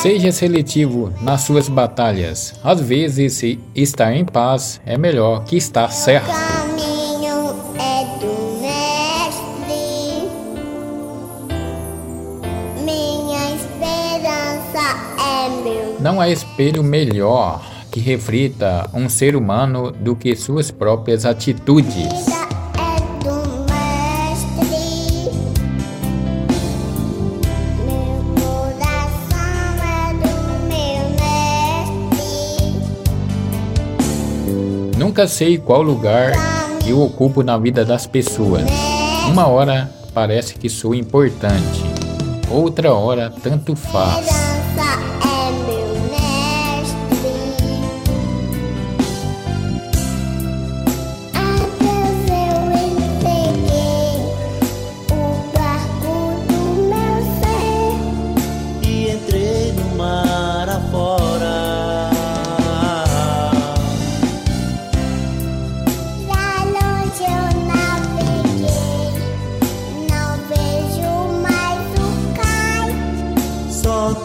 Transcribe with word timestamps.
Seja 0.00 0.32
seletivo 0.32 1.12
nas 1.20 1.42
suas 1.42 1.68
batalhas. 1.68 2.54
Às 2.64 2.80
vezes, 2.80 3.42
estar 3.74 4.14
em 4.14 4.24
paz 4.24 4.80
é 4.86 4.96
melhor 4.96 5.44
que 5.44 5.58
estar 5.58 5.90
certo. 5.92 6.26
caminho 6.26 7.54
é 7.78 8.04
do 8.18 8.32
mestre. 8.62 10.30
Minha 12.82 13.54
esperança 13.54 14.80
é 15.18 15.48
meu. 15.62 16.00
Não 16.00 16.18
há 16.18 16.30
espelho 16.30 16.82
melhor 16.82 17.62
que 17.90 18.00
reflita 18.00 18.88
um 18.94 19.06
ser 19.06 19.36
humano 19.36 19.90
do 19.90 20.16
que 20.16 20.34
suas 20.34 20.70
próprias 20.70 21.26
atitudes. 21.26 22.29
Nunca 35.00 35.26
sei 35.26 35.56
qual 35.56 35.80
lugar 35.80 36.32
eu 36.86 37.00
ocupo 37.00 37.42
na 37.42 37.56
vida 37.56 37.86
das 37.86 38.06
pessoas. 38.06 38.64
Uma 39.30 39.46
hora 39.46 39.90
parece 40.12 40.56
que 40.56 40.68
sou 40.68 40.94
importante, 40.94 41.82
outra 42.50 42.92
hora 42.92 43.32
tanto 43.42 43.74
faz. 43.74 44.49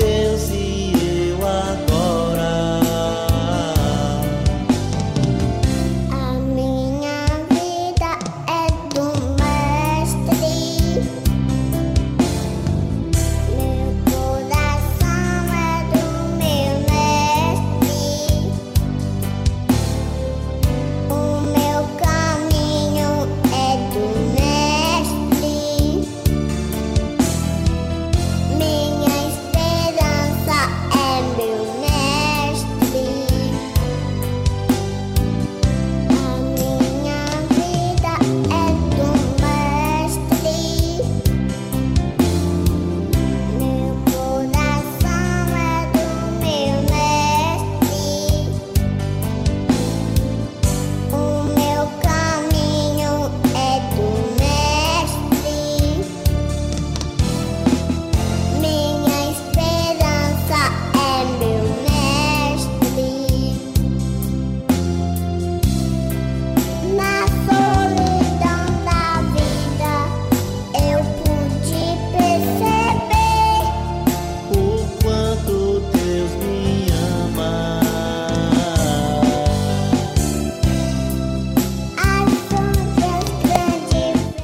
Deus 0.00 0.50
e. 0.50 0.69